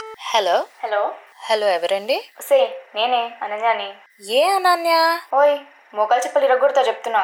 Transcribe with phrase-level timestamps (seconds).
[0.00, 0.66] Hello.
[0.82, 1.14] Hello.
[1.50, 2.30] Hello ఎవరండి?
[2.38, 3.94] ఒసే నేనే అనన్యాని.
[4.34, 5.18] ఏ అనన్య?
[5.34, 5.58] ఓయ్
[5.94, 7.20] మోకాలు చెప్పలు ఇరగొడతా చెప్తున్నా.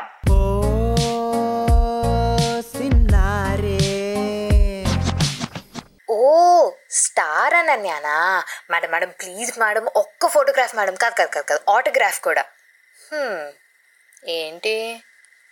[6.11, 8.45] ఓ స్టార్ అనన్యానా?
[8.71, 12.45] మేడం మేడం ప్లీజ్ మేడం ఒక్క ఫోటోగ్రాఫ్ మేడం కాదు కాదు కాదు కాదు ఆటోగ్రాఫ్ కూడా.
[13.13, 13.53] హ్మ్,
[14.29, 15.03] ఏంటి?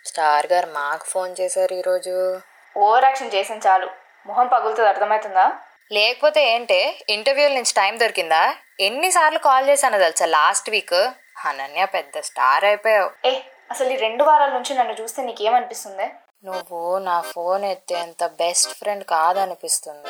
[0.05, 2.41] స్టార్ గారు మాకు ఫోన్ చేశారు ఈరోజు.
[2.77, 3.89] ఓవర్ యాక్షన్ చేసిన చాలు.
[4.25, 5.51] మొహం పగులుతుంది అర్థమవుతుందా?
[5.91, 8.55] లేకపోతే ఏంటే ఇంటర్వ్యూల నుంచి టైం దొరికిందా?
[8.79, 11.09] ఎన్నిసార్లు కాల్ చేశాను తెలుసా లాస్ట్ వీక్?
[11.45, 13.27] అనన్య పెద్ద స్టార్ అయిపోయావు.
[13.27, 13.39] ఏ
[13.71, 16.11] అసలు ఈ రెండు వారాల నుంచి నన్ను చూస్తే నీకేమనిపిస్తుంది?
[16.43, 20.09] నువ్వు నా ఫోన్ ఎత్తేంత బెస్ట్ ఫ్రెండ్ కాదనిపిస్తుంది.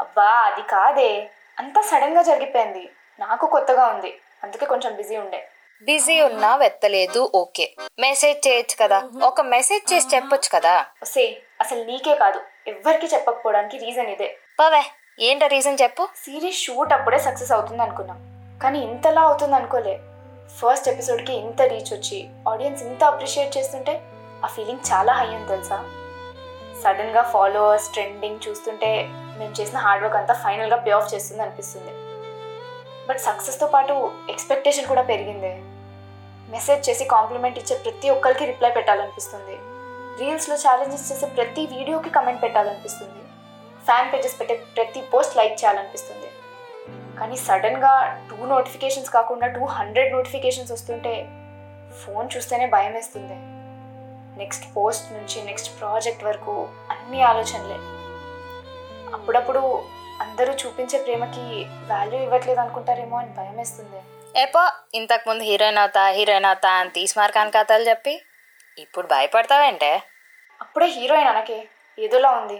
[0.00, 1.30] అబ్బా అది కాదే.
[1.58, 2.90] అంతా సడన్గా జరిగిపోయింది.
[3.18, 4.18] నాకు కొత్తగా ఉంది.
[4.42, 5.48] అందుకే కొంచెం బిజీ ఉండే.
[5.82, 7.74] బిజీ ఉన్నా వెత్తలేదు ఓకే.
[7.98, 9.10] మెసేజ్ చేయొచ్చు కదా.
[9.22, 10.86] ఒక మెసేజ్ చేసి చెప్పొచ్చు కదా.
[11.02, 12.40] ఒసే అసలు నీకే కాదు.
[12.66, 14.38] ఎవ్వరికి చెప్పకపోవడానికి రీజన్ ఇదే.
[14.60, 14.82] పవే.
[15.18, 16.08] ఏంటో రీజన్ చెప్పు?
[16.24, 18.18] సిరీస్ షూట్ అప్పుడే సక్సెస్ అవుతుంది అనుకున్నాం
[18.62, 20.00] కానీ ఇంతలా అవుతుంది అనుకోలే.
[20.58, 24.02] ఫస్ట్ ఎపిసోడ్కి ఇంత రీచ్ వచ్చి ఆడియన్స్ ఇంత అప్రిషియేట్ చేస్తుంటే
[24.44, 25.84] ఆ ఫీలింగ్ చాలా హై అని తెలుసా?
[26.84, 31.92] సడన్గా ఫాలోవర్స్ ట్రెండింగ్ చూస్తుంటే మేము చేసిన హార్డ్ వర్క్ అంతా ఫైనల్గా పే ఆఫ్ చేస్తుంది అనిపిస్తుంది.
[33.08, 35.54] బట్ సక్సెస్తో పాటు ఎక్స్పెక్టేషన్ కూడా పెరిగింది.
[36.50, 39.56] మెసేజ్ చేసి కాంప్లిమెంట్ ఇచ్చే ప్రతి ఒక్కరికి రిప్లై పెట్టాలనిపిస్తుంది.
[40.20, 43.23] రీల్స్లో ఛాలెంజెస్ చేసే ప్రతి వీడియోకి కమెంట్ పెట్టాలనిపిస్తుంది.
[43.86, 46.28] ఫ్యాన్ పేజెస్ పెట్టే ప్రతి పోస్ట్ లైక్ చేయాలనిపిస్తుంది.
[47.18, 47.92] కానీ సడన్గా
[48.30, 51.12] టూ నోటిఫికేషన్స్ కాకుండా టూ హండ్రెడ్ నోటిఫికేషన్స్ వస్తుంటే
[52.02, 53.36] ఫోన్ చూస్తేనే భయం వేస్తుంది
[54.40, 56.54] నెక్స్ట్ పోస్ట్ నుంచి నెక్స్ట్ ప్రాజెక్ట్ వరకు
[56.94, 57.78] అన్ని ఆలోచనలే.
[59.16, 59.62] అప్పుడప్పుడు
[60.24, 61.44] అందరూ చూపించే ప్రేమకి
[61.92, 64.00] వాల్యూ ఇవ్వట్లేదు అనుకుంటారేమో అని భయం వేస్తుంది
[64.42, 64.62] ఏపో
[64.98, 68.14] ఇంతకు ముందు హీరోయిన్ అవుతా హీరోయిన్ అవుతా అని తీసుమార్కాని కథలు చెప్పి
[68.78, 69.90] ఇప్పుడు భయపడతావేంటే?
[70.60, 71.58] అప్పుడే హీరోయిన్ అనకే
[71.98, 72.58] ఏదోలా ఉంది.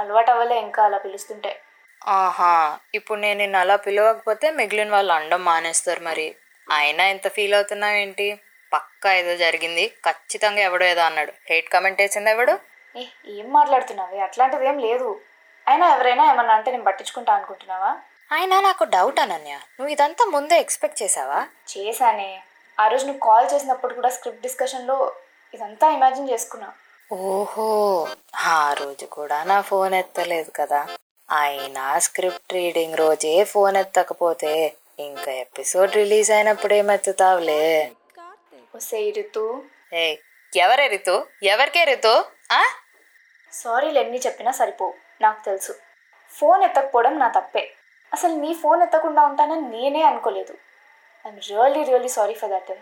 [0.00, 1.60] అలవాటు అవ్వలే ఇంకా అలా పిలుస్తుంటే.
[2.06, 6.36] ఆహా ఇప్పుడు నేను నిన్ను అలా పిలవకపోతే మిగిలిన వాళ్ళు అండం మానేస్తారు మరి.
[6.70, 8.40] అయినా ఎంత ఫీల్ అవుతున్నావేంటి
[8.72, 9.94] పక్కా ఏదో జరిగింది.
[10.04, 11.32] ఖచ్చితంగా ఎవడో ఏదో అన్నాడు.
[11.50, 12.54] హేట్ కమెంట్ వేసింది ఎవడు?
[12.96, 14.18] ఏ ఏం మాట్లాడుతున్నావే?
[14.18, 15.20] అట్లాంటిది ఏం లేదు.
[15.66, 17.90] అయినా ఎవరైనా ఏమన్నా అంటే నేను పట్టించుకుంటా అనుకుంటున్నావా?
[18.32, 19.54] అయినా నాకు డౌట్ అనన్య.
[19.54, 22.42] నువ్వు ఇదంతా ముందే ఎక్స్పెక్ట్ చేసావా చేశానే.
[22.78, 25.12] ఆ రోజు నువ్వు కాల్ చేసినప్పుడు కూడా స్క్రిప్ట్ డిస్కషన్లో
[25.54, 26.72] ఇదంతా ఇమాజిన్ చేసుకున్నా.
[27.12, 30.96] ఓహో ఆ రోజు కూడా నా ఫోన్ ఎత్తలేదు కదా.
[31.30, 37.92] అయినా స్క్రిప్ట్ రీడింగ్ రోజే ఫోన్ ఎత్తకపోతే ఇంకా ఎపిసోడ్ రిలీజ్ అయినప్పుడు ఏమెత్తుతావులే
[38.74, 39.64] వస్తే రితు.
[39.92, 40.16] ఏ
[40.56, 41.26] ఎవరే రితు?
[41.42, 42.24] ఎవరికే రితు?
[42.52, 42.62] ఆ?
[43.52, 45.74] సారీలు ఎన్ని చెప్పినా సరిపోవు నాకు తెలుసు.
[46.30, 47.72] ఫోన్ ఎత్తకపోవడం నా తప్పే.
[48.12, 50.52] అసలు నీ ఫోన్ ఎత్తకుండా ఉంటానని నేనే అనుకోలేదు.
[51.26, 52.72] I'm really really sorry for that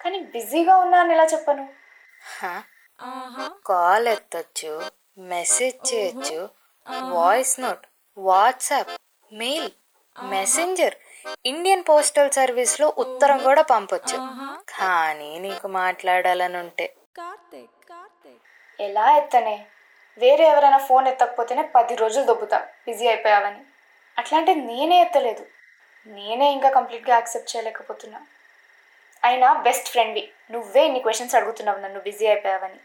[0.00, 1.68] కానీ బిజీగా ఉన్నా అని ఎలా చెప్పను?
[3.66, 6.48] కాల్ ఎత్తచ్చు మెసేజ్ చేయొచ్చు
[7.08, 7.86] voice note
[8.18, 8.88] WhatsApp
[9.32, 9.70] mail
[10.22, 10.94] messenger
[11.46, 14.16] Indian postal సర్వీస్లో ఉత్తరం కూడా పంపొచ్చు.
[14.78, 16.94] కానీ నీకు మాట్లాడాలని ఉంటే
[18.80, 19.66] ఎలా ఎత్తనే?
[20.18, 23.60] వేరే ఎవరైనా ఫోన్ ఎత్తకపోతేనే పది రోజులు దొబ్బుతా బిజీ అయిపోయావని.
[24.18, 25.46] అట్లాంటి నేనే ఎత్తలేదు.
[26.06, 28.20] నేనే ఇంకా కంప్లీట్గా యాక్సెప్ట్ చేయలేకపోతున్నా.
[29.24, 30.30] అయినా బెస్ట్ ఫ్రెండ్వి.
[30.50, 32.80] నువ్వే ఇన్ని క్వశ్చన్స్ అడుగుతున్నావు నన్ను బిజీ అయిపోయావని.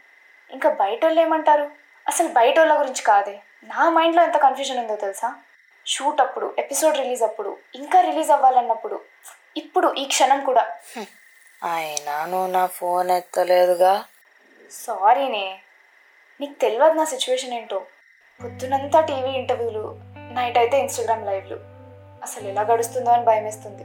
[0.50, 1.70] ఇంకా బయట వాళ్ళు ఏమంటారు?
[2.08, 3.40] అసలు బయట వాళ్ళ గురించి కాదే.
[3.64, 5.34] నా మైండ్లో ఎంత కన్ఫ్యూజన్ ఉందో తెలుసా?
[5.86, 9.00] షూట్ అప్పుడు ఎపిసోడ్ రిలీజ్ అప్పుడు ఇంకా రిలీజ్ అవ్వాలన్నప్పుడు
[9.56, 10.66] ఇప్పుడు ఈ క్షణం కూడా.
[11.72, 14.04] అయినా నువ్వు నా ఫోన్ ఎత్తలేదుగా.
[14.70, 15.58] సారీనే.
[16.40, 17.82] నీకు తెలియదు నా సిచ్యువేషన్ ఏంటో.
[18.44, 20.00] పొద్దునంతా టీవీ ఇంటర్వ్యూలు
[20.32, 21.56] నైట్ అయితే ఇన్స్టాగ్రామ్ లైవ్లు.
[22.22, 23.84] అసలు ఎలా గడుస్తుందో అని భయమేస్తుంది.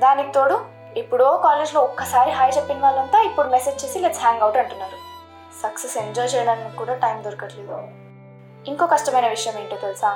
[0.00, 0.66] దానికి తోడు
[0.96, 5.05] ఇప్పుడో కాలేజ్లో ఒక్కసారి హాయ్ చెప్పిన వాళ్ళంతా ఇప్పుడు మెసేజ్ చేసి లెట్స్ హ్యాంగ్ అవుట్ అంటున్నారు.
[5.62, 7.78] సక్సెస్ ఎంజాయ్ చేయడానికి కూడా టైం దొరకట్లేదు.
[8.70, 10.10] ఇంకో కష్టమైన విషయం ఏంటో తెలుసా?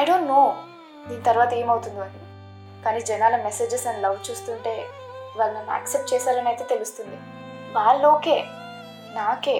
[0.00, 0.40] ఐ డోంట్ నో
[1.08, 2.20] దీని తర్వాత ఏమవుతుందో అని.
[2.84, 4.74] కానీ జనాల మెసేజెస్ అండ్ లవ్ చూస్తుంటే
[5.38, 7.16] వాళ్ళు నన్ను యాక్సెప్ట్ చేశారని అయితే తెలుస్తుంది.
[7.76, 8.36] వాళ్ళు ఓకే
[9.18, 9.56] నాకే.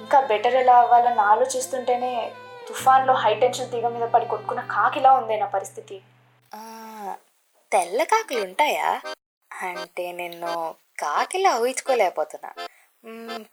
[0.00, 2.12] ఇంకా బెటర్ ఎలా అవ్వాలని ఆలోచిస్తుంటేనే
[2.68, 5.96] తుఫాన్లో హై టెన్షన్ తీగ మీద పడి కొట్టుకున్న కాకిలా ఉంది నా పరిస్థితి.
[7.72, 8.90] తెల్ల కాకులు ఉంటాయా
[9.50, 10.52] అంటే నిన్ను
[11.02, 12.50] కాకిలా ఊహించుకోలేకపోతున్నా.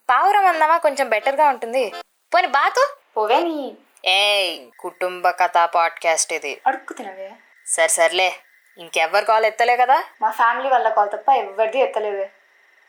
[0.10, 0.78] పావురం అందామా?
[0.78, 1.94] కొంచెం బెటర్గా ఉంటుంది.
[2.34, 2.98] పోని బాతు.
[3.18, 3.78] పోవే నీ.
[4.06, 6.62] ఏయ్ కుటుంబ కథ పాడ్కాస్ట్ ఇది.
[6.68, 7.32] అడుక్కుతినవే
[7.66, 8.36] సరే సర్లే.
[8.78, 10.04] ఇంకెవ్వరు కాల్ ఎత్తలే కదా?
[10.22, 12.30] మా ఫ్యామిలీ వాళ్ళ కాల్ తప్ప ఎవరిది ఎత్తలేదే.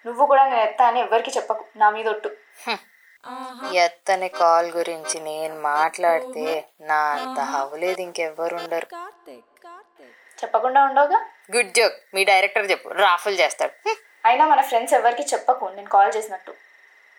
[0.07, 1.65] నువ్వు కూడా నేను ఎత్తా అని ఎవ్వరికి చెప్పకు.
[1.77, 2.37] నా మీద ఒట్టు.
[3.75, 8.87] ఎత్తని కాల్ గురించి నేను మాట్లాడితే నా అంత హవలేదు ఇంకెవ్వరు ఉండరు.
[10.45, 11.27] చెప్పకుండా ఉండవుగా?
[11.57, 11.95] Good joke.
[12.15, 12.89] మీ డైరెక్టర్ చెప్పు.
[12.89, 13.91] రాఫుల్ చేస్తాడు.
[14.25, 16.53] అయినా మన ఫ్రెండ్స్ ఎవరికి చెప్పకు నేను కాల్ చేసినట్టు.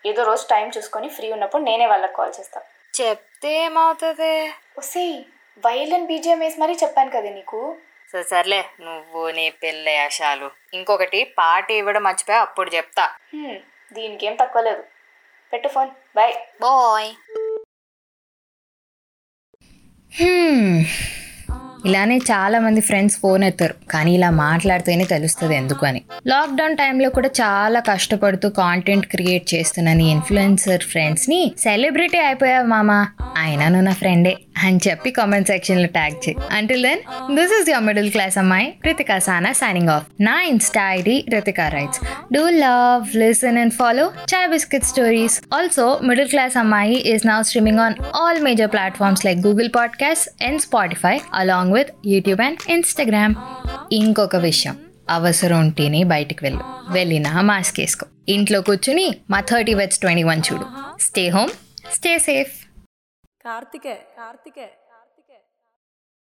[0.04, 2.60] ఏదో రోజు టైం చూసుకొని ఫ్రీ ఉన్నప్పుడు నేనే వాళ్ళకి కాల్ చేస్తా.
[2.94, 4.34] చెప్తే ఏమవుతుంది?
[4.78, 5.04] ఒసే
[5.64, 7.60] వైలెన్ బీజిఎం వేసి మరీ చెప్పాను కదా నీకు?
[8.12, 10.50] సరే సర్లే నువ్వు నీ పెళ్ళి ఆశాలు.
[10.74, 13.04] ఇంకొకటి పాట ఇవ్వడం మర్చిపోయా అప్పుడు చెప్తా.
[13.34, 13.58] హ్మ్,
[13.92, 14.82] దీనికేం తక్కువ లేదు.
[15.52, 16.34] పెట్టు ఫోన్ బాయ్.
[16.60, 17.10] బాయ్.
[21.86, 23.74] ఇలానే చాలా మంది ఫ్రెండ్స్ ఫోన్ ఎత్తారు.
[23.90, 30.06] కానీ ఇలా మాట్లాడితేనే తెలుస్తుంది ఎందుకు అని లాక్డౌన్ టైంలో కూడా చాలా కష్టపడుతూ కాంటెంట్ క్రియేట్ చేస్తున్న నీ
[30.10, 33.00] ఇన్ఫ్లుయెన్సర్ ఫ్రెండ్స్ని సెలబ్రిటీ అయిపోయావు మామా.
[33.36, 34.34] అయినా నువ్వు నా ఫ్రెండే
[34.64, 36.36] అని చెప్పి కామెంట్ సెక్షన్లో ట్యాగ్ చేయి.
[36.50, 37.00] Until then
[37.36, 42.00] this is your middle class అమ్మాయి రితికా సానా సైనింగ్ ఆఫ్ నా insta ID Ritika writes
[42.32, 47.78] do love listen and follow chai biscuit stories also middle class అమ్మాయి is now streaming
[47.78, 53.34] on all major platforms like Google podcast and Spotify along with YouTube and Instagram
[53.92, 54.76] ఇంకొక విషయం
[55.10, 56.60] అవసరం ఉంటేనే బయటికి వెళ్ళు.
[56.90, 58.06] వెళ్ళినా mask వేసుకో.
[58.28, 60.66] ఇంట్లో కూర్చుని మా థర్టీ వెట్స్ ట్వంటీ వన్ చూడు.
[61.00, 61.50] Stay home
[61.94, 62.63] stay safe
[63.44, 64.66] Karthik Karthik